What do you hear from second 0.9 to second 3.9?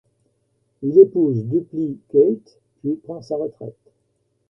épouse Dupli-Kate puis prend sa retraite.